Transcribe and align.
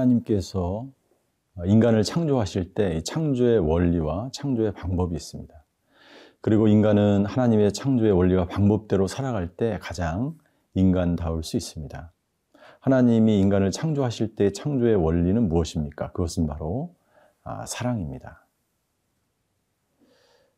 하나님께서 0.00 0.86
인간을 1.64 2.02
창조하실 2.02 2.74
때 2.74 3.02
창조의 3.02 3.58
원리와 3.58 4.30
창조의 4.32 4.72
방법이 4.72 5.14
있습니다. 5.14 5.54
그리고 6.40 6.68
인간은 6.68 7.26
하나님의 7.26 7.72
창조의 7.72 8.12
원리와 8.12 8.46
방법대로 8.46 9.06
살아갈 9.06 9.48
때 9.48 9.78
가장 9.80 10.38
인간다울 10.74 11.42
수 11.42 11.56
있습니다. 11.56 12.12
하나님이 12.80 13.38
인간을 13.40 13.72
창조하실 13.72 14.36
때 14.36 14.52
창조의 14.52 14.96
원리는 14.96 15.48
무엇입니까? 15.48 16.12
그것은 16.12 16.46
바로 16.46 16.94
아, 17.42 17.66
사랑입니다. 17.66 18.46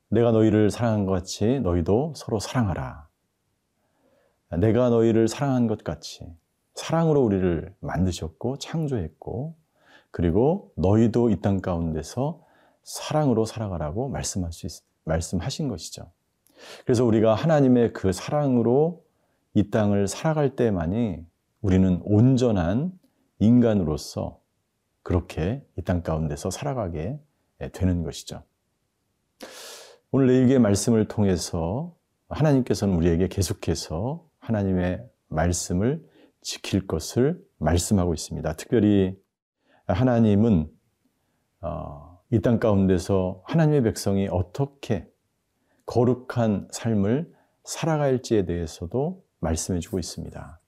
내가 0.08 0.30
너희를 0.30 0.70
사랑한 0.70 1.06
것 1.06 1.12
같이 1.12 1.58
너희도 1.60 2.12
서로 2.14 2.38
사랑하라. 2.38 3.08
내가 4.58 4.90
너희를 4.90 5.26
사랑한 5.26 5.66
것 5.66 5.82
같이 5.82 6.32
사랑으로 6.74 7.22
우리를 7.22 7.74
만드셨고 7.80 8.58
창조했고 8.58 9.54
그리고 10.10 10.72
너희도 10.76 11.30
이 11.30 11.40
땅 11.40 11.60
가운데서 11.60 12.42
사랑으로 12.82 13.44
살아가라고 13.44 14.08
말씀할 14.08 14.52
수 14.52 14.66
있, 14.66 14.72
말씀하신 15.04 15.68
것이죠. 15.68 16.10
그래서 16.84 17.04
우리가 17.04 17.34
하나님의 17.34 17.92
그 17.92 18.12
사랑으로 18.12 19.04
이 19.54 19.70
땅을 19.70 20.08
살아갈 20.08 20.56
때만이 20.56 21.24
우리는 21.60 22.00
온전한 22.04 22.92
인간으로서 23.38 24.38
그렇게 25.02 25.64
이 25.78 25.82
땅 25.82 26.02
가운데서 26.02 26.50
살아가게 26.50 27.18
되는 27.72 28.02
것이죠. 28.02 28.42
오늘 30.10 30.26
레위기의 30.26 30.58
말씀을 30.58 31.08
통해서 31.08 31.94
하나님께서는 32.28 32.94
우리에게 32.96 33.28
계속해서 33.28 34.24
하나님의 34.38 35.04
말씀을 35.28 36.04
지킬 36.42 36.86
것을 36.86 37.42
말씀하고 37.58 38.14
있습니다. 38.14 38.52
특별히 38.54 39.16
하나님은 39.86 40.70
어, 41.62 42.20
이땅 42.30 42.58
가운데서 42.58 43.42
하나님의 43.46 43.82
백성이 43.84 44.28
어떻게 44.30 45.08
거룩한 45.86 46.68
삶을 46.70 47.32
살아갈지에 47.64 48.44
대해서도 48.44 49.24
말씀해 49.40 49.80
주고 49.80 49.98
있습니다. 49.98 50.60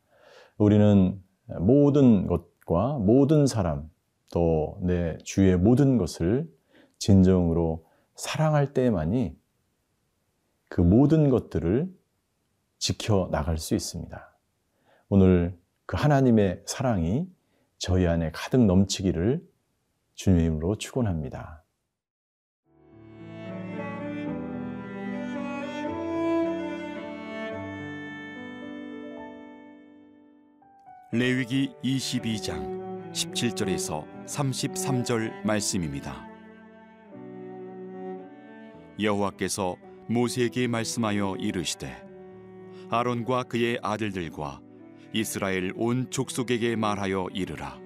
우리는 0.59 1.21
모든 1.61 2.27
것과 2.27 2.99
모든 2.99 3.47
사람 3.47 3.91
또 4.33 4.79
내 4.81 5.17
주위의 5.19 5.59
모든 5.59 5.97
것을 5.97 6.49
진정으로 6.99 7.87
사랑할 8.15 8.73
때만이 8.73 9.37
그 10.69 10.81
모든 10.81 11.31
것들을 11.31 11.93
지켜 12.79 13.29
나갈 13.31 13.59
수 13.59 13.75
있습니다. 13.75 14.37
오늘 15.09 15.57
그 15.87 15.97
하나님의 15.97 16.63
사랑이 16.67 17.27
저희 17.79 18.07
안에 18.07 18.31
가득 18.33 18.65
넘치기를 18.65 19.43
주님으로 20.15 20.77
축원합니다. 20.77 21.63
레위기 31.13 31.73
22장 31.85 33.13
17절에서 33.13 34.05
33절 34.25 35.45
말씀입니다. 35.45 36.27
여호와께서 38.99 39.77
모세에게 40.09 40.67
말씀하여 40.67 41.37
이르시되 41.37 42.05
아론과 42.91 43.45
그의 43.45 43.79
아들들과 43.83 44.64
이스라엘 45.17 45.73
온 45.77 46.11
족속에게 46.11 46.75
말하여 46.75 47.29
이르라. 47.33 47.79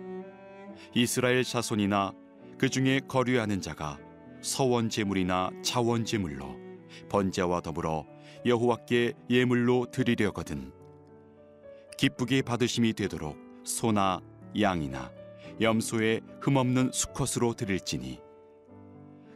이스라엘 0.95 1.45
자손이나 1.45 2.15
그 2.57 2.71
중에 2.71 3.01
거류하는 3.07 3.61
자가 3.61 3.99
서원 4.41 4.89
제물이나 4.89 5.51
차원 5.63 6.07
제물로 6.07 6.57
번제와 7.11 7.61
더불어 7.61 8.07
여호와께 8.47 9.13
예물로 9.29 9.91
드리려거든. 9.91 10.73
기쁘게 11.99 12.41
받으심이 12.41 12.95
되도록 12.95 13.37
소나 13.63 14.23
양이나 14.59 15.13
염소의 15.61 16.23
흠없는 16.41 16.93
수컷으로 16.95 17.53
드릴지니. 17.53 18.21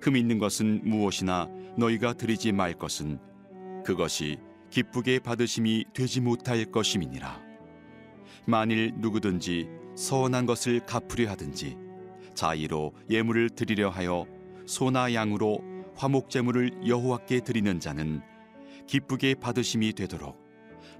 흠 0.00 0.16
있는 0.16 0.38
것은 0.38 0.80
무엇이나 0.88 1.46
너희가 1.76 2.14
드리지 2.14 2.52
말 2.52 2.72
것은 2.72 3.20
그것이 3.84 4.38
기쁘게 4.70 5.18
받으심이 5.18 5.84
되지 5.92 6.22
못할 6.22 6.64
것임이니라 6.64 7.51
만일 8.46 8.92
누구든지 8.96 9.68
서원한 9.94 10.46
것을 10.46 10.80
갚으려 10.86 11.30
하든지 11.30 11.76
자의로 12.34 12.92
예물을 13.10 13.50
드리려 13.50 13.90
하여 13.90 14.26
소나 14.66 15.14
양으로 15.14 15.60
화목 15.94 16.30
제물을 16.30 16.86
여호와께 16.86 17.40
드리는 17.40 17.78
자는 17.78 18.22
기쁘게 18.86 19.34
받으심이 19.36 19.92
되도록 19.92 20.40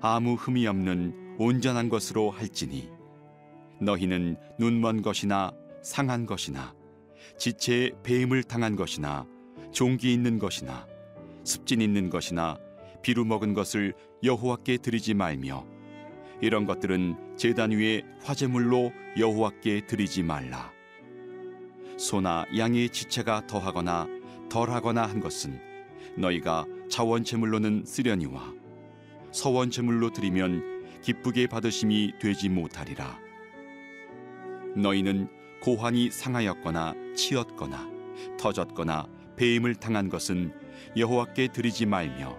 아무 0.01 0.35
흠이 0.35 0.67
없는 0.67 1.37
온전한 1.39 1.89
것으로 1.89 2.31
할지니 2.31 2.91
너희는 3.81 4.37
눈먼 4.59 5.03
것이나 5.03 5.53
상한 5.83 6.27
것이나 6.27 6.75
지체에 7.39 7.91
배임을 8.03 8.45
당한 8.45 8.77
것이나 8.77 9.27
종기 9.73 10.13
있는 10.13 10.39
것이나 10.39 10.87
습진 11.45 11.81
있는 11.81 12.11
것이나 12.11 12.59
비루 13.03 13.25
먹은 13.25 13.55
것을 13.55 13.95
여호와께 14.23 14.77
드리지 14.79 15.15
말며 15.15 15.72
이런 16.43 16.67
것들은 16.67 17.37
제단 17.37 17.71
위에 17.71 18.03
화제물로 18.25 18.93
여호와께 19.17 19.87
드리지 19.87 20.25
말라. 20.25 20.73
소나 21.97 22.45
양의 22.59 22.91
지체가 22.91 23.47
더하거나 23.47 24.09
덜하거나 24.51 25.07
한 25.07 25.21
것은 25.21 25.61
너희가 26.17 26.67
자원제물로는 26.91 27.85
쓰려니와 27.87 28.53
서원제물로 29.31 30.11
드리면 30.11 31.01
기쁘게 31.01 31.47
받으심이 31.47 32.15
되지 32.21 32.49
못하리라. 32.49 33.21
너희는 34.75 35.29
고환이 35.61 36.11
상하였거나 36.11 36.95
치었거나 37.15 37.89
터졌거나 38.37 39.07
배임을 39.37 39.77
당한 39.77 40.09
것은 40.09 40.53
여호와께 40.97 41.49
드리지 41.53 41.87
말며 41.87 42.37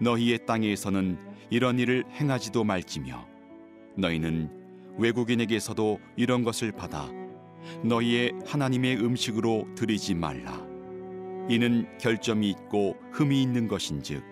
너희의 0.00 0.46
땅에서는 0.46 1.27
이런 1.50 1.78
일을 1.78 2.04
행하지도 2.12 2.64
말지며 2.64 3.26
너희는 3.96 4.96
외국인에게서도 4.98 5.98
이런 6.16 6.42
것을 6.42 6.72
받아 6.72 7.08
너희의 7.82 8.32
하나님의 8.46 8.96
음식으로 8.96 9.66
드리지 9.74 10.14
말라. 10.14 10.66
이는 11.48 11.86
결점이 11.98 12.50
있고 12.50 12.96
흠이 13.12 13.42
있는 13.42 13.68
것인즉 13.68 14.22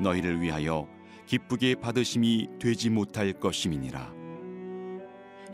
너희를 0.00 0.40
위하여 0.40 0.86
기쁘게 1.26 1.76
받으심이 1.76 2.48
되지 2.58 2.90
못할 2.90 3.32
것임이니라. 3.32 4.12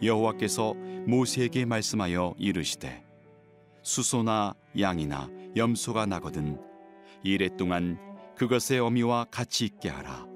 여호와께서 0.02 0.74
모세에게 1.06 1.64
말씀하여 1.64 2.34
이르시되 2.38 3.04
수소나 3.82 4.54
양이나 4.78 5.30
염소가 5.56 6.06
나거든 6.06 6.60
이래 7.22 7.48
동안 7.56 7.98
그것의 8.36 8.80
어미와 8.80 9.26
같이 9.30 9.64
있게 9.64 9.88
하라 9.88 10.26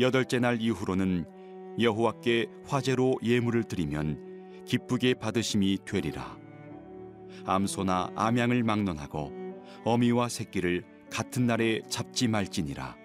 여덟째 0.00 0.38
날 0.38 0.62
이후로는 0.62 1.26
여호와께 1.78 2.46
화제로 2.66 3.18
예물을 3.22 3.64
드리면 3.64 4.64
기쁘게 4.64 5.12
받으심이 5.14 5.78
되리라. 5.84 6.38
암소나 7.44 8.12
암양을 8.16 8.62
막론하고 8.62 9.30
어미와 9.84 10.30
새끼를 10.30 10.84
같은 11.10 11.46
날에 11.46 11.82
잡지 11.90 12.28
말지니라. 12.28 12.96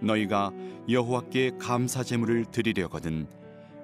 너희가 0.00 0.52
여호와께 0.88 1.52
감사 1.58 2.04
제물을 2.04 2.44
드리려거든 2.46 3.26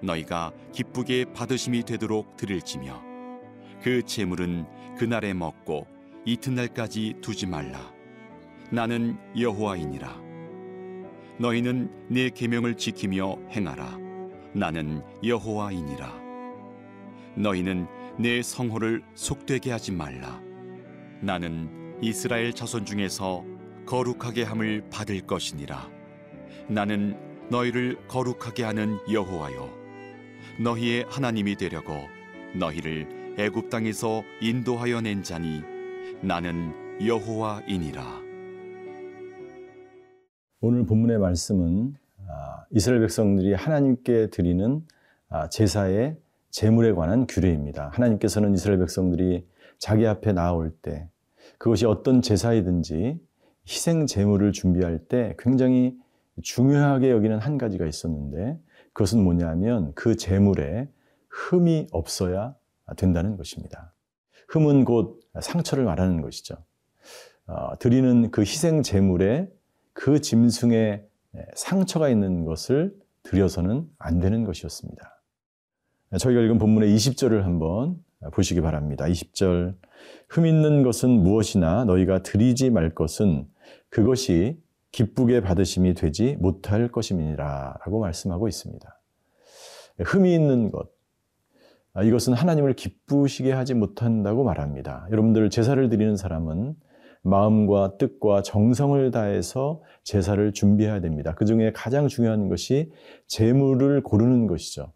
너희가 0.00 0.52
기쁘게 0.72 1.32
받으심이 1.32 1.82
되도록 1.82 2.36
드릴지며 2.36 3.02
그 3.82 4.04
제물은 4.04 4.66
그날에 4.96 5.34
먹고 5.34 5.88
이튿날까지 6.24 7.14
두지 7.20 7.46
말라. 7.46 7.92
나는 8.70 9.18
여호와이니라. 9.36 10.27
너희는 11.38 11.90
내 12.08 12.31
계명을 12.31 12.75
지키며 12.75 13.37
행하라. 13.50 13.96
나는 14.52 15.02
여호와이니라. 15.25 16.20
너희는 17.37 17.87
내 18.19 18.43
성호를 18.43 19.02
속되게 19.14 19.70
하지 19.70 19.93
말라. 19.93 20.43
나는 21.20 21.96
이스라엘 22.02 22.52
자손 22.52 22.85
중에서 22.85 23.44
거룩하게 23.87 24.43
함을 24.43 24.85
받을 24.90 25.20
것이니라. 25.20 25.88
나는 26.69 27.17
너희를 27.50 27.96
거룩하게 28.08 28.64
하는 28.64 28.99
여호와요. 29.11 29.70
너희의 30.61 31.06
하나님이 31.08 31.55
되려고 31.56 32.08
너희를 32.55 33.37
애굽 33.38 33.70
땅에서 33.70 34.25
인도하여 34.40 35.00
낸 35.00 35.23
자니 35.23 35.62
나는 36.20 36.75
여호와이니라. 37.06 38.27
오늘 40.60 40.87
본문의 40.87 41.19
말씀은 41.19 41.94
아, 42.28 42.64
이스라엘 42.70 43.00
백성들이 43.02 43.55
하나님께 43.55 44.31
드리는 44.31 44.84
아, 45.28 45.49
제사의 45.49 46.16
재물에 46.50 46.94
관한 46.94 47.28
규례입니다. 47.28 47.90
하나님께서는 47.94 48.55
이스라엘 48.55 48.81
백성들이 48.81 49.46
자기 49.78 50.05
앞에 50.05 50.32
나올 50.32 50.72
때 50.82 51.08
그것이 51.58 51.87
어떤 51.87 52.22
제사이든지 52.22 53.20
희생 53.69 54.06
제물을 54.06 54.50
준비할 54.50 54.99
때 54.99 55.37
굉장히 55.38 55.96
중요하게 56.43 57.12
여기는 57.12 57.38
한 57.38 57.56
가지가 57.56 57.87
있었는데 57.87 58.58
그것은 58.93 59.22
뭐냐면 59.22 59.93
그 59.94 60.16
제물에 60.16 60.88
흠이 61.28 61.87
없어야 61.93 62.56
된다는 62.96 63.37
것입니다. 63.37 63.94
흠은 64.49 64.84
곧 64.84 65.20
상처를 65.40 65.84
말하는 65.84 66.20
것이죠. 66.20 66.56
어, 67.46 67.78
드리는 67.78 68.32
그 68.32 68.40
희생 68.40 68.82
제물에 68.82 69.49
그 69.98 70.20
짐승에 70.20 71.04
상처가 71.56 72.08
있는 72.08 72.44
것을 72.44 72.94
드려서는 73.24 73.88
안 73.98 74.20
되는 74.20 74.44
것이었습니다. 74.44 75.22
저희가 76.20 76.40
읽은 76.40 76.58
본문의 76.58 76.94
20절을 76.94 77.42
한번 77.42 77.96
보시기 78.32 78.60
바랍니다. 78.60 79.06
20절 79.06 79.74
흠 80.28 80.46
있는 80.46 80.84
것은 80.84 81.10
무엇이나 81.10 81.84
너희가 81.84 82.22
드리지 82.22 82.70
말 82.70 82.94
것은 82.94 83.48
그것이 83.90 84.62
기쁘게 84.92 85.40
받으심이 85.40 85.94
되지 85.94 86.36
못할 86.38 86.92
것임이니라 86.92 87.78
라고 87.84 87.98
말씀하고 87.98 88.46
있습니다. 88.46 89.00
흠이 89.98 90.32
있는 90.32 90.70
것 90.70 90.90
이것은 92.04 92.34
하나님을 92.34 92.74
기쁘시게 92.74 93.50
하지 93.50 93.74
못한다고 93.74 94.44
말합니다. 94.44 95.08
여러분들 95.10 95.50
제사를 95.50 95.88
드리는 95.88 96.16
사람은 96.16 96.76
마음과 97.22 97.96
뜻과 97.98 98.42
정성을 98.42 99.10
다해서 99.10 99.82
제사를 100.04 100.52
준비해야 100.52 101.00
됩니다. 101.00 101.34
그 101.34 101.44
중에 101.44 101.72
가장 101.72 102.08
중요한 102.08 102.48
것이 102.48 102.90
재물을 103.26 104.02
고르는 104.02 104.46
것이죠. 104.46 104.92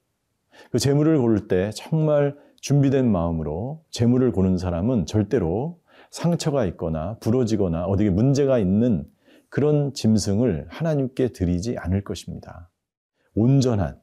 그 0.70 0.78
재물을 0.78 1.18
고를 1.18 1.48
때 1.48 1.70
정말 1.74 2.36
준비된 2.60 3.10
마음으로 3.10 3.82
재물을 3.90 4.30
고른 4.32 4.56
사람은 4.56 5.06
절대로 5.06 5.80
상처가 6.10 6.64
있거나 6.66 7.16
부러지거나 7.20 7.86
어디에 7.86 8.10
문제가 8.10 8.58
있는 8.58 9.04
그런 9.48 9.92
짐승을 9.92 10.66
하나님께 10.68 11.28
드리지 11.28 11.76
않을 11.78 12.04
것입니다. 12.04 12.70
온전한 13.34 13.98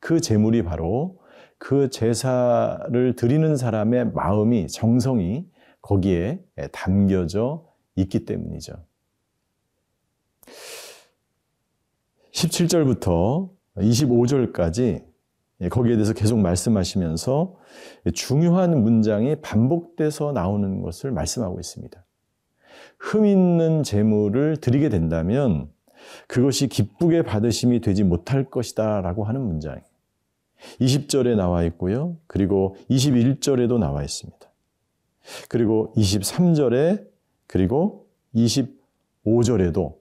그 0.00 0.20
재물이 0.20 0.64
바로 0.64 1.18
그 1.58 1.90
제사를 1.90 3.14
드리는 3.14 3.56
사람의 3.56 4.12
마음이 4.12 4.66
정성이 4.66 5.46
거기에 5.82 6.42
담겨져 6.72 7.66
있기 7.96 8.24
때문이죠. 8.24 8.74
17절부터 12.32 13.50
25절까지 13.76 15.04
거기에 15.70 15.94
대해서 15.94 16.12
계속 16.12 16.38
말씀하시면서 16.38 17.56
중요한 18.14 18.82
문장이 18.82 19.36
반복돼서 19.36 20.32
나오는 20.32 20.80
것을 20.82 21.12
말씀하고 21.12 21.60
있습니다. 21.60 22.04
흠 22.98 23.26
있는 23.26 23.82
재물을 23.82 24.56
드리게 24.56 24.88
된다면 24.88 25.70
그것이 26.26 26.68
기쁘게 26.68 27.22
받으심이 27.22 27.80
되지 27.80 28.02
못할 28.02 28.44
것이다 28.44 29.02
라고 29.02 29.24
하는 29.24 29.40
문장이 29.42 29.80
20절에 30.80 31.36
나와 31.36 31.62
있고요. 31.64 32.16
그리고 32.26 32.76
21절에도 32.90 33.78
나와 33.78 34.02
있습니다. 34.02 34.51
그리고 35.48 35.92
23절에 35.96 37.06
그리고 37.46 38.08
25절에도 38.34 39.96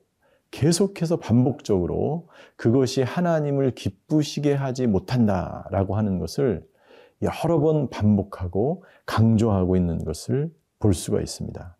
계속해서 0.52 1.18
반복적으로 1.18 2.28
그것이 2.56 3.02
하나님을 3.02 3.72
기쁘시게 3.72 4.54
하지 4.54 4.86
못한다라고 4.88 5.96
하는 5.96 6.20
것을 6.20 6.68
여러 7.22 7.60
번 7.60 7.90
반복하고 7.90 8.84
강조하고 9.06 9.76
있는 9.76 10.04
것을 10.04 10.52
볼 10.80 10.94
수가 10.94 11.22
있습니다. 11.22 11.78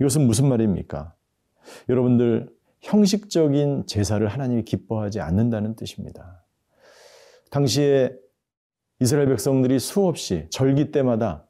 이것은 0.00 0.26
무슨 0.26 0.48
말입니까? 0.48 1.14
여러분들 1.88 2.48
형식적인 2.80 3.84
제사를 3.86 4.26
하나님이 4.26 4.64
기뻐하지 4.64 5.20
않는다는 5.20 5.76
뜻입니다. 5.76 6.44
당시에 7.50 8.12
이스라엘 9.00 9.28
백성들이 9.28 9.78
수없이 9.78 10.46
절기 10.50 10.90
때마다 10.92 11.46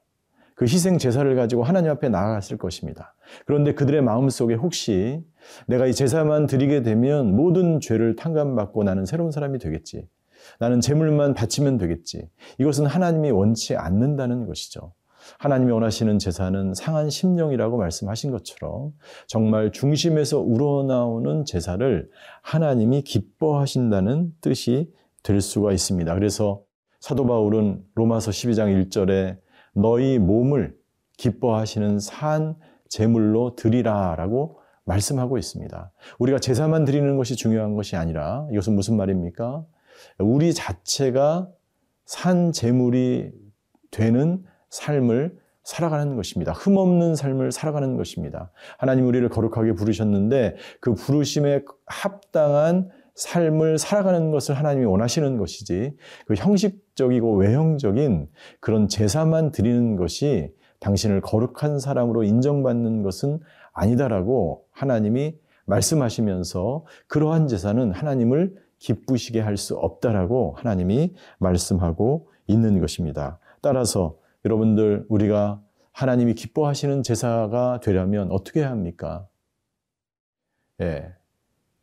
그 0.60 0.66
희생 0.66 0.98
제사를 0.98 1.34
가지고 1.36 1.64
하나님 1.64 1.90
앞에 1.90 2.10
나아갔을 2.10 2.58
것입니다. 2.58 3.14
그런데 3.46 3.72
그들의 3.72 4.02
마음속에 4.02 4.52
혹시 4.56 5.24
내가 5.66 5.86
이 5.86 5.94
제사만 5.94 6.44
드리게 6.44 6.82
되면 6.82 7.34
모든 7.34 7.80
죄를 7.80 8.14
탕감받고 8.14 8.84
나는 8.84 9.06
새로운 9.06 9.30
사람이 9.30 9.58
되겠지. 9.58 10.06
나는 10.58 10.82
제물만 10.82 11.32
바치면 11.32 11.78
되겠지. 11.78 12.28
이것은 12.58 12.84
하나님이 12.84 13.30
원치 13.30 13.74
않는다는 13.74 14.44
것이죠. 14.44 14.92
하나님이 15.38 15.72
원하시는 15.72 16.18
제사는 16.18 16.74
상한 16.74 17.08
심령이라고 17.08 17.78
말씀하신 17.78 18.30
것처럼 18.30 18.92
정말 19.26 19.72
중심에서 19.72 20.40
우러나오는 20.40 21.46
제사를 21.46 22.10
하나님이 22.42 23.00
기뻐하신다는 23.00 24.34
뜻이 24.42 24.92
될 25.22 25.40
수가 25.40 25.72
있습니다. 25.72 26.14
그래서 26.16 26.60
사도 27.00 27.26
바울은 27.26 27.82
로마서 27.94 28.30
12장 28.30 28.90
1절에 28.90 29.38
너희 29.72 30.18
몸을 30.18 30.76
기뻐하시는 31.16 32.00
산 32.00 32.56
제물로 32.88 33.54
드리라라고 33.56 34.58
말씀하고 34.84 35.38
있습니다. 35.38 35.92
우리가 36.18 36.38
제사만 36.38 36.84
드리는 36.84 37.16
것이 37.16 37.36
중요한 37.36 37.74
것이 37.74 37.96
아니라 37.96 38.46
이것은 38.50 38.74
무슨 38.74 38.96
말입니까? 38.96 39.64
우리 40.18 40.52
자체가 40.52 41.48
산 42.04 42.52
제물이 42.52 43.30
되는 43.90 44.44
삶을 44.70 45.38
살아가는 45.62 46.16
것입니다. 46.16 46.52
흠없는 46.52 47.14
삶을 47.14 47.52
살아가는 47.52 47.96
것입니다. 47.96 48.50
하나님 48.78 49.06
우리를 49.06 49.28
거룩하게 49.28 49.74
부르셨는데 49.74 50.56
그 50.80 50.94
부르심에 50.94 51.62
합당한 51.86 52.90
삶을 53.14 53.78
살아가는 53.78 54.30
것을 54.30 54.56
하나님이 54.56 54.86
원하시는 54.86 55.36
것이지 55.36 55.96
그 56.26 56.34
형식적이고 56.34 57.36
외형적인 57.36 58.28
그런 58.60 58.88
제사만 58.88 59.52
드리는 59.52 59.96
것이 59.96 60.52
당신을 60.80 61.20
거룩한 61.20 61.78
사람으로 61.78 62.24
인정받는 62.24 63.02
것은 63.02 63.40
아니다라고 63.72 64.64
하나님이 64.72 65.36
말씀하시면서 65.66 66.84
그러한 67.06 67.46
제사는 67.46 67.92
하나님을 67.92 68.56
기쁘시게 68.78 69.40
할 69.40 69.56
수 69.56 69.76
없다라고 69.76 70.54
하나님이 70.56 71.14
말씀하고 71.38 72.28
있는 72.46 72.80
것입니다. 72.80 73.38
따라서 73.60 74.16
여러분들 74.44 75.04
우리가 75.08 75.62
하나님이 75.92 76.34
기뻐하시는 76.34 77.02
제사가 77.02 77.80
되려면 77.80 78.30
어떻게 78.30 78.60
해야 78.60 78.70
합니까? 78.70 79.28
예. 80.80 81.12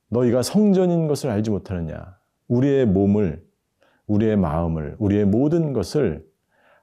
너희가 0.09 0.41
성전인 0.41 1.07
것을 1.07 1.29
알지 1.29 1.49
못하느냐? 1.49 2.17
우리의 2.47 2.85
몸을, 2.85 3.45
우리의 4.07 4.37
마음을, 4.37 4.95
우리의 4.99 5.25
모든 5.25 5.73
것을 5.73 6.25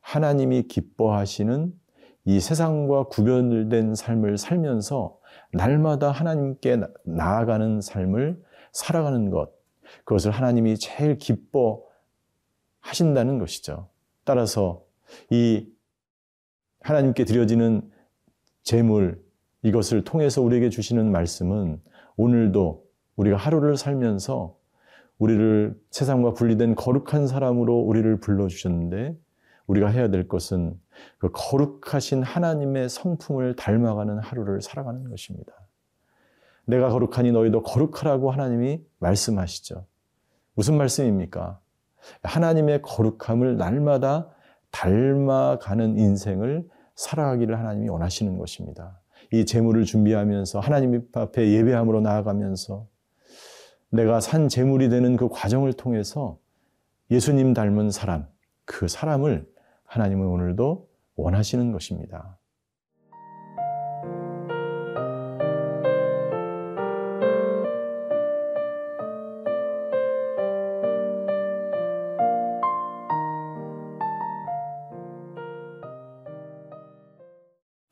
하나님이 0.01 0.65
기뻐하시는 0.65 1.73
이 2.27 2.41
세상과 2.41 3.05
구별된 3.05 3.95
삶을 3.95 4.39
살면서 4.39 5.19
날마다 5.53 6.11
하나님께 6.11 6.81
나아가는 7.05 7.81
삶을 7.81 8.43
살아가는 8.73 9.31
것, 9.31 9.53
그것을 10.05 10.31
하나님이 10.31 10.79
제일 10.79 11.19
기뻐하신다는 11.19 13.39
것이죠. 13.39 13.89
따라서 14.25 14.85
이 15.31 15.67
하나님께 16.81 17.25
드려지는 17.25 17.91
재물, 18.63 19.23
이것을 19.63 20.05
통해서 20.05 20.43
우리에게 20.43 20.71
주시는 20.71 21.11
말씀은 21.11 21.81
오늘도 22.17 22.84
우리가 23.17 23.37
하루를 23.37 23.77
살면서 23.77 24.57
우리를 25.19 25.79
세상과 25.91 26.35
분리된 26.35 26.75
거룩한 26.75 27.27
사람으로 27.27 27.79
우리를 27.79 28.21
불러주셨는데 28.21 29.17
우리가 29.67 29.89
해야 29.89 30.09
될 30.09 30.29
것은 30.29 30.79
그 31.19 31.31
거룩하신 31.33 32.23
하나님의 32.23 32.89
성품을 32.89 33.57
닮아가는 33.57 34.19
하루를 34.19 34.61
살아가는 34.61 35.09
것입니다. 35.09 35.53
내가 36.67 36.89
거룩하니 36.89 37.33
너희도 37.33 37.63
거룩하라고 37.63 38.31
하나님이 38.31 38.83
말씀하시죠. 38.99 39.87
무슨 40.55 40.77
말씀입니까? 40.77 41.61
하나님의 42.23 42.83
거룩함을 42.83 43.57
날마다 43.57 44.31
닮아가는 44.71 45.99
인생을 45.99 46.69
살아가기를 46.95 47.59
하나님이 47.59 47.89
원하시는 47.89 48.39
것입니다. 48.39 49.01
이 49.33 49.45
재물을 49.47 49.85
준비하면서 49.85 50.61
하나님 50.61 51.07
앞에 51.13 51.53
예배함으로 51.53 52.01
나아가면서 52.01 52.87
내가 53.95 54.19
산 54.19 54.49
재물이 54.49 54.89
되는 54.89 55.15
그 55.15 55.29
과정을 55.29 55.73
통해서 55.73 56.37
예수님 57.13 57.55
닮은 57.55 57.93
사람, 57.93 58.27
그 58.65 58.89
사람을 58.89 59.49
하나님은 59.85 60.27
오늘도 60.27 60.89
원하시는 61.15 61.71
것입니다. 61.71 62.37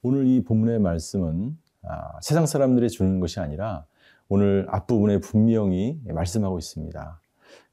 오늘 0.03 0.27
이 0.27 0.43
본문의 0.43 0.81
말씀은 0.81 1.57
아, 1.85 2.21
세상 2.21 2.45
사람들이 2.45 2.91
주는 2.91 3.21
것이 3.21 3.39
아니라 3.39 3.87
오늘 4.29 4.67
앞부분에 4.71 5.19
분명히 5.19 5.99
말씀하고 6.07 6.59
있습니다. 6.59 7.21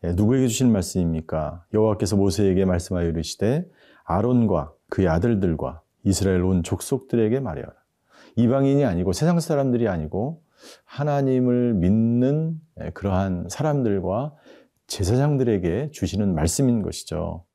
예, 0.03 0.13
누구에게 0.13 0.47
주신 0.47 0.71
말씀입니까? 0.71 1.65
여호와께서 1.73 2.15
모세에게 2.15 2.65
말씀하여 2.65 3.07
이르시되 3.09 3.65
아론과 4.05 4.73
그의 4.89 5.07
아들들과 5.07 5.81
이스라엘 6.03 6.43
온 6.43 6.63
족속들에게 6.63 7.39
말하여라. 7.39 7.73
이방인이 8.35 8.85
아니고 8.85 9.13
세상 9.13 9.39
사람들이 9.39 9.87
아니고 9.87 10.41
하나님을 10.85 11.73
믿는 11.75 12.59
예, 12.81 12.89
그러한 12.91 13.47
사람들과 13.49 14.33
제사장들에게 14.87 15.91
주시는 15.91 16.33
말씀인 16.33 16.81
것이죠. 16.81 17.45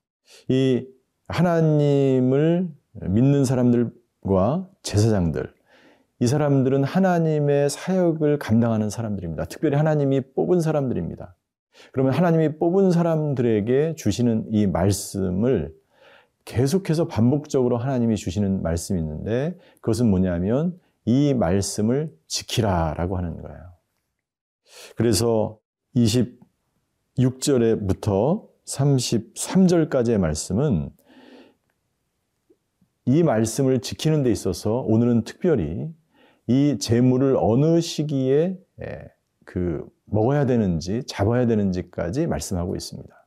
이 0.49 0.87
하나님을 1.29 2.69
믿는 2.93 3.45
사람들과 3.45 4.69
제사장들, 4.83 5.53
이 6.21 6.27
사람들은 6.27 6.85
하나님의 6.85 7.71
사역을 7.71 8.39
감당하는 8.39 8.91
사람들입니다. 8.91 9.47
특별히 9.47 9.77
하나님이 9.77 10.21
뽑은 10.35 10.61
사람들입니다. 10.61 11.35
그러면 11.93 12.13
하나님이 12.13 12.59
뽑은 12.59 12.91
사람들에게 12.93 13.95
주시는 13.97 14.47
이 14.51 14.67
말씀을 14.67 15.75
계속해서 16.45 17.09
반복적으로 17.09 17.79
하나님이 17.79 18.17
주시는 18.17 18.63
말씀이 18.63 19.01
있는데 19.01 19.59
그것은 19.81 20.09
뭐냐면 20.09 20.79
이 21.05 21.35
말씀을 21.35 22.17
지키라라고 22.27 23.17
하는 23.17 23.43
거예요. 23.43 23.61
그래서 24.97 25.59
26절에부터 25.97 28.47
33절까지의 28.67 30.19
말씀은 30.19 30.91
이 33.07 33.23
말씀을 33.23 33.81
지키는 33.81 34.23
데 34.23 34.31
있어서 34.31 34.81
오늘은 34.81 35.25
특별히 35.25 35.89
이 36.47 36.79
재물을 36.79 37.37
어느 37.39 37.81
시기에 37.81 38.59
그 39.45 39.87
먹어야 40.05 40.47
되는지 40.47 41.05
잡아야 41.07 41.47
되는지까지 41.47 42.27
말씀하고 42.27 42.77
있습니다. 42.77 43.27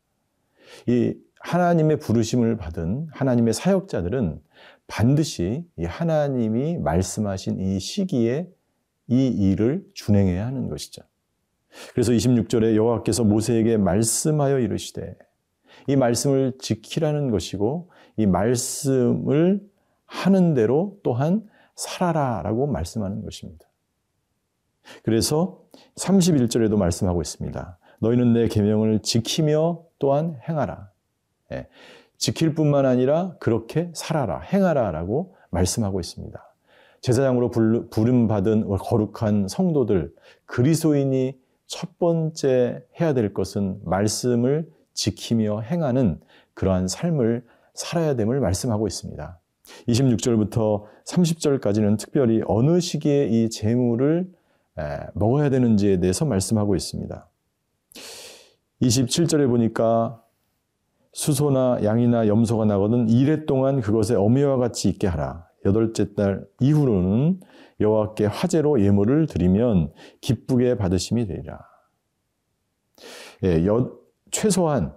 이 0.88 1.16
하나님의 1.40 2.00
부르심을 2.00 2.58
받은 2.58 3.08
하나님의 3.12 3.54
사역자들은 3.54 4.40
반드시 4.88 5.66
이 5.78 5.86
하나님이 5.86 6.78
말씀하신 6.78 7.60
이 7.60 7.80
시기에 7.80 8.50
이 9.08 9.28
일을 9.28 9.86
준행해야 9.94 10.46
하는 10.46 10.70
것이죠. 10.70 11.02
그래서 11.94 12.12
26절에 12.12 12.76
여호와께서 12.76 13.24
모세에게 13.24 13.78
말씀하여 13.78 14.60
이르시되 14.60 15.16
이 15.88 15.96
말씀을 15.96 16.54
지키라는 16.60 17.32
것이고 17.32 17.90
이 18.18 18.26
말씀을 18.26 19.62
하는 20.06 20.54
대로 20.54 20.98
또한 21.04 21.48
살아라 21.78 22.42
라고 22.44 22.68
말씀하는 22.68 23.24
것입니다. 23.24 23.66
그래서 25.04 25.62
31절에도 25.96 26.76
말씀하고 26.76 27.22
있습니다. 27.22 27.78
너희는 28.00 28.34
내 28.34 28.48
계명을 28.48 29.02
지키며 29.02 29.84
또한 30.00 30.38
행하라. 30.48 30.90
예, 31.54 31.68
지킬 32.18 32.54
뿐만 32.56 32.86
아니라 32.86 33.36
그렇게 33.40 33.92
살아라, 33.94 34.40
행하라 34.40 34.92
라고 34.92 35.36
말씀하고 35.50 36.00
있습니다. 36.00 36.44
제사장으로 37.02 37.52
부름받은 37.92 38.68
거룩한 38.68 39.48
성도들, 39.48 40.14
그리스도인이 40.46 41.40
첫 41.68 42.00
번째 42.00 42.84
해야 43.00 43.14
될 43.14 43.34
것은 43.34 43.80
말씀을 43.84 44.70
지키며 44.94 45.62
행하는 45.62 46.20
그러한 46.54 46.88
삶을 46.88 47.46
살아야 47.74 48.16
됨을 48.16 48.40
말씀하고 48.40 48.88
있습니다. 48.88 49.40
26절부터 49.88 50.84
30절까지는 51.06 51.98
특별히 51.98 52.42
어느 52.48 52.80
시기에 52.80 53.28
이 53.28 53.50
재물을 53.50 54.30
먹어야 55.14 55.50
되는지에 55.50 56.00
대해서 56.00 56.26
말씀하고 56.26 56.76
있습니다. 56.76 57.30
27절에 58.82 59.48
보니까 59.48 60.22
수소나 61.14 61.80
양이나 61.84 62.28
염소가 62.28 62.66
나거든 62.66 63.10
이래 63.10 63.46
동안 63.46 63.82
그것에 63.82 64.16
어미와 64.16 64.58
같이 64.58 64.90
있게 64.90 65.08
하라. 65.08 65.48
여덟째 65.66 66.14
달 66.14 66.46
이후로는 66.62 67.40
여호와께 67.80 68.26
화제로 68.26 68.80
예물을 68.82 69.26
드리면 69.28 69.92
기쁘게 70.22 70.78
받으심이 70.78 71.26
되리라. 71.26 71.60
예, 73.44 73.66
여, 73.66 73.92
최소한 74.32 74.96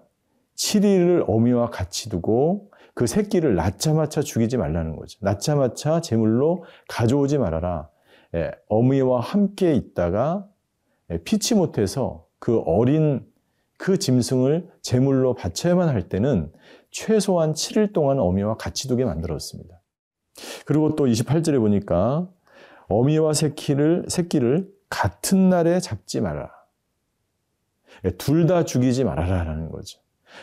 7일을 0.61 1.25
어미와 1.27 1.71
같이 1.71 2.11
두고 2.11 2.71
그 2.95 3.07
새끼를 3.07 3.55
낳자마자 3.55 4.21
죽이지 4.21 4.59
말라는 4.59 4.95
거죠. 4.97 5.19
낳자마자 5.23 6.03
제물로 6.03 6.65
가져오지 6.89 7.39
말아라. 7.39 7.89
예, 8.35 8.51
어미와 8.69 9.21
함께 9.21 9.75
있다가 9.75 10.47
예, 11.11 11.19
피치 11.19 11.55
못해서 11.55 12.27
그 12.39 12.61
어린 12.67 13.27
그 13.79 13.99
짐승을 13.99 14.69
제물로 14.83 15.35
바쳐야만 15.35 15.89
할 15.89 16.09
때는 16.09 16.53
최소한 16.91 17.55
7일 17.55 17.95
동안 17.95 18.19
어미와 18.19 18.57
같이 18.57 18.87
두게 18.87 19.07
만들었습니다. 19.07 19.81
그리고 20.67 20.95
또 20.95 21.07
28절에 21.07 21.59
보니까 21.59 22.29
어미와 22.89 23.33
새끼를, 23.33 24.05
새끼를 24.09 24.69
같은 24.91 25.49
날에 25.49 25.81
잡지 25.81 26.21
말아라. 26.21 26.51
예, 28.05 28.11
둘다 28.11 28.65
죽이지 28.65 29.05
말아라라는 29.05 29.71
거죠. 29.71 30.01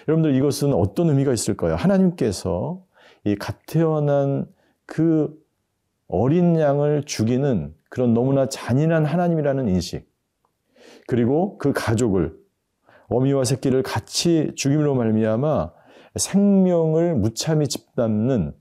여러분들 0.08 0.36
이것은 0.36 0.74
어떤 0.74 1.10
의미가 1.10 1.34
있을까요? 1.34 1.76
하나님께서 1.76 2.84
이갓 3.24 3.66
태어난 3.68 4.46
그 4.86 5.34
어린 6.08 6.60
양을 6.60 7.04
죽이는 7.04 7.74
그런 7.90 8.14
너무나 8.14 8.48
잔인한 8.48 9.06
하나님이라는 9.06 9.68
인식, 9.70 10.10
그리고 11.08 11.58
그 11.58 11.74
가족을 11.74 12.38
어미와 13.10 13.44
새끼를 13.46 13.84
같이 13.84 14.52
죽임으로 14.56 14.96
말미암아 14.96 15.72
생명을 16.16 17.16
무참히 17.16 17.68
짓밟는 17.68 18.54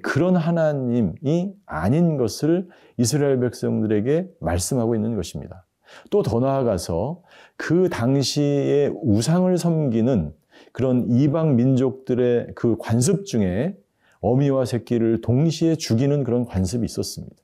그런 0.00 0.36
하나님이 0.36 1.52
아닌 1.66 2.16
것을 2.16 2.68
이스라엘 2.96 3.40
백성들에게 3.40 4.28
말씀하고 4.40 4.94
있는 4.94 5.16
것입니다. 5.16 5.66
또 6.10 6.22
더 6.22 6.40
나아가서 6.40 7.22
그 7.56 7.90
당시에 7.90 8.90
우상을 9.02 9.56
섬기는 9.58 10.32
그런 10.72 11.10
이방 11.10 11.56
민족들의 11.56 12.52
그 12.54 12.76
관습 12.78 13.24
중에 13.26 13.76
어미와 14.20 14.64
새끼를 14.64 15.20
동시에 15.20 15.74
죽이는 15.74 16.24
그런 16.24 16.44
관습이 16.44 16.84
있었습니다. 16.84 17.36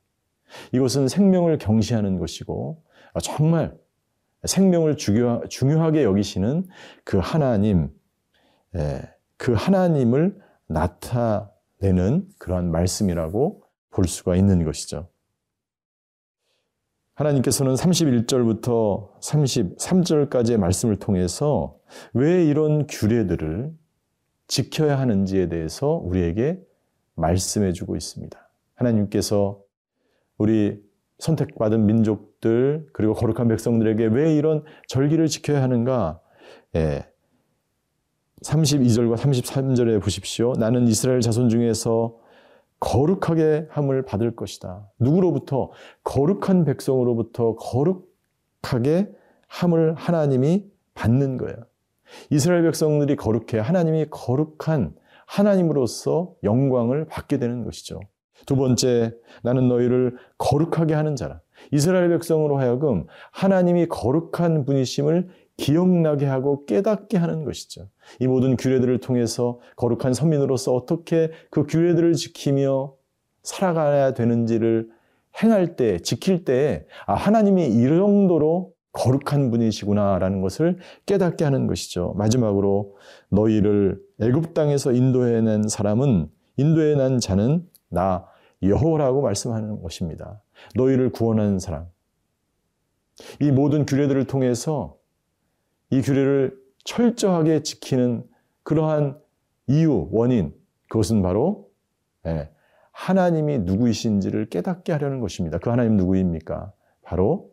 이것은 0.73 1.09
생명을 1.09 1.59
경시하는 1.59 2.19
것이고 2.19 2.83
정말 3.23 3.77
생명을 4.45 4.97
중요하게 4.97 6.05
여기시는 6.05 6.67
그 7.05 7.19
하나님, 7.19 7.91
예, 8.77 9.03
그 9.37 9.53
하나님을 9.53 10.39
나타내는 10.69 12.29
그러한 12.39 12.71
말씀이라고 12.71 13.63
볼 13.91 14.07
수가 14.07 14.37
있는 14.37 14.65
것이죠. 14.65 15.09
하나님께서는 17.19 17.75
31절부터 17.75 19.11
33절까지의 19.21 20.57
말씀을 20.57 20.97
통해서 20.97 21.77
왜 22.15 22.45
이런 22.45 22.87
규례들을 22.87 23.73
지켜야 24.47 24.99
하는지에 25.01 25.49
대해서 25.49 26.01
우리에게 26.05 26.61
말씀해 27.17 27.73
주고 27.73 27.97
있습니다. 27.97 28.39
하나님께서 28.77 29.61
우리 30.37 30.81
선택받은 31.19 31.87
민족들 31.87 32.87
그리고 32.93 33.15
거룩한 33.15 33.49
백성들에게 33.49 34.07
왜 34.07 34.37
이런 34.37 34.63
절기를 34.87 35.27
지켜야 35.27 35.61
하는가? 35.61 36.21
예. 36.77 37.05
32절과 38.45 39.17
33절에 39.17 40.01
보십시오. 40.01 40.53
나는 40.53 40.87
이스라엘 40.87 41.21
자손 41.21 41.49
중에서 41.49 42.17
거룩하게 42.81 43.67
함을 43.71 44.05
받을 44.05 44.37
것이다. 44.37 44.89
누구로부터? 44.99 45.71
거룩한 46.05 46.65
백성으로부터 46.65 47.57
거룩하게 47.57 49.11
함을 49.49 49.95
하나님이 49.95 50.67
받는 50.95 51.39
거예요. 51.39 51.57
이스라엘 52.31 52.63
백성들이 52.63 53.17
거룩해 53.17 53.59
하나님이 53.61 54.07
거룩한 54.11 54.95
하나님으로서 55.27 56.35
영광을 56.43 57.07
받게 57.07 57.39
되는 57.39 57.65
것이죠. 57.65 58.01
두 58.47 58.57
번째, 58.57 59.15
나는 59.43 59.69
너희를 59.69 60.17
거룩하게 60.39 60.95
하는 60.95 61.17
자라. 61.17 61.41
이스라엘 61.73 62.09
백성으로 62.11 62.59
하여금 62.59 63.07
하나님이 63.33 63.87
거룩한 63.89 64.65
분이심을 64.65 65.29
기억나게 65.59 66.25
하고 66.25 66.65
깨닫게 66.65 67.19
하는 67.19 67.45
것이죠. 67.45 67.89
이 68.21 68.27
모든 68.27 68.57
규례들을 68.57 68.99
통해서 69.01 69.59
거룩한 69.77 70.15
선민으로서 70.15 70.75
어떻게 70.75 71.31
그 71.51 71.67
규례들을 71.67 72.15
지키며 72.15 72.95
살아가야 73.43 74.15
되는지를 74.15 74.89
행할 75.43 75.77
때, 75.77 75.99
지킬 75.99 76.45
때, 76.45 76.87
아, 77.07 77.15
하나님이 77.15 77.67
이 77.67 77.83
정도로 77.85 78.73
거룩한 78.93 79.51
분이시구나라는 79.51 80.41
것을 80.41 80.79
깨닫게 81.07 81.45
하는 81.45 81.67
것이죠. 81.67 82.15
마지막으로 82.17 82.97
너희를 83.29 84.01
애굽 84.21 84.55
땅에서 84.55 84.93
인도해낸 84.93 85.69
사람은 85.69 86.29
인도해낸 86.57 87.19
자는 87.21 87.67
나 87.89 88.27
여호와라고 88.63 89.23
말씀하는 89.23 89.83
것입니다. 89.83 90.43
너희를 90.75 91.11
구원하는 91.11 91.59
사람. 91.59 91.87
이 93.41 93.51
모든 93.51 93.87
규례들을 93.87 94.25
통해서 94.25 94.98
이 95.91 96.03
규례를 96.03 96.57
철저하게 96.85 97.63
지키는 97.63 98.25
그러한 98.63 99.19
이유, 99.67 100.09
원인, 100.11 100.55
그것은 100.89 101.23
바로 101.23 101.71
예, 102.27 102.51
하나님이 102.93 103.61
누구이신지를 103.61 104.49
깨닫게 104.49 104.93
하려는 104.93 105.21
것입니다. 105.21 105.59
그 105.59 105.71
하나님 105.71 105.97
누구입니까? 105.97 106.73
바로 107.03 107.51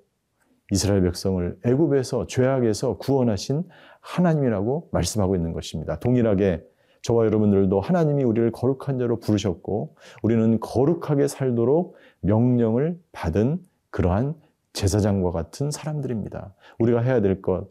이스라엘 0.72 1.04
백성을 1.04 1.58
애굽에서 1.64 2.28
죄악에서 2.28 2.98
구원하신 2.98 3.64
하나님이라고 4.02 4.90
말씀하고 4.92 5.36
있는 5.36 5.54
것입니다. 5.54 6.00
동일하게 6.00 6.64
저와 7.04 7.26
여러분들도 7.26 7.80
하나님이 7.80 8.24
우리를 8.24 8.52
거룩한 8.52 8.98
자로 8.98 9.20
부르셨고 9.20 9.96
우리는 10.24 10.60
거룩하게 10.60 11.28
살도록 11.28 11.96
명령을 12.22 13.00
받은 13.12 13.60
그러한 13.92 14.34
제사장과 14.74 15.32
같은 15.32 15.70
사람들입니다. 15.70 16.56
우리가 16.80 17.02
해야 17.02 17.22
될 17.22 17.44
것, 17.44 17.68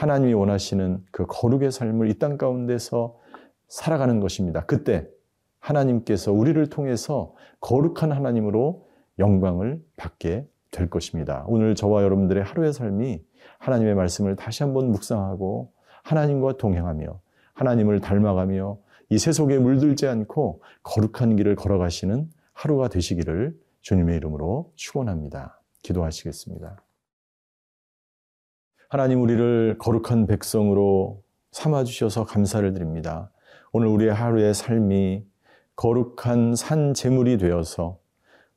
하나님이 0.00 0.32
원하시는 0.32 1.04
그 1.10 1.26
거룩의 1.28 1.70
삶을 1.70 2.08
이 2.08 2.18
땅 2.18 2.38
가운데서 2.38 3.18
살아가는 3.68 4.18
것입니다. 4.18 4.64
그때 4.64 5.06
하나님께서 5.58 6.32
우리를 6.32 6.66
통해서 6.70 7.34
거룩한 7.60 8.10
하나님으로 8.10 8.88
영광을 9.18 9.82
받게 9.98 10.48
될 10.70 10.88
것입니다. 10.88 11.44
오늘 11.48 11.74
저와 11.74 12.02
여러분들의 12.02 12.42
하루의 12.42 12.72
삶이 12.72 13.22
하나님의 13.58 13.94
말씀을 13.94 14.36
다시 14.36 14.62
한번 14.62 14.90
묵상하고 14.90 15.70
하나님과 16.02 16.56
동행하며 16.56 17.20
하나님을 17.52 18.00
닮아가며 18.00 18.78
이 19.10 19.18
세속에 19.18 19.58
물들지 19.58 20.06
않고 20.06 20.62
거룩한 20.82 21.36
길을 21.36 21.56
걸어가시는 21.56 22.30
하루가 22.54 22.88
되시기를 22.88 23.54
주님의 23.82 24.16
이름으로 24.16 24.72
축원합니다. 24.76 25.60
기도하시겠습니다. 25.82 26.89
하나님 28.90 29.22
우리를 29.22 29.76
거룩한 29.78 30.26
백성으로 30.26 31.22
삼아 31.52 31.84
주셔서 31.84 32.24
감사를 32.24 32.72
드립니다. 32.72 33.30
오늘 33.70 33.86
우리의 33.86 34.12
하루의 34.12 34.52
삶이 34.52 35.24
거룩한 35.76 36.56
산 36.56 36.92
제물이 36.92 37.38
되어서 37.38 38.00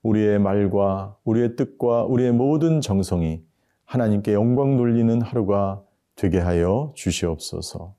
우리의 0.02 0.40
말과 0.40 1.16
우리의 1.24 1.56
뜻과 1.56 2.06
우리의 2.06 2.32
모든 2.32 2.82
정성이 2.82 3.44
하나님께 3.86 4.34
영광 4.34 4.76
돌리는 4.76 5.22
하루가 5.22 5.84
되게 6.16 6.40
하여 6.40 6.94
주시옵소서. 6.96 7.94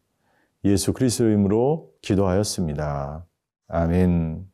예수 0.65 0.93
그리스도의 0.93 1.35
이름으로 1.35 1.93
기도하였습니다. 2.03 3.25
아멘. 3.69 4.54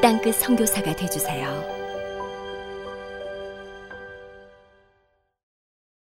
땅끝 0.00 0.34
선교사가 0.36 0.96
되주세요. 0.96 1.79